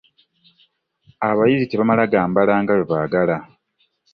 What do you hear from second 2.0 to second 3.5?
gambala nga bwe baagala.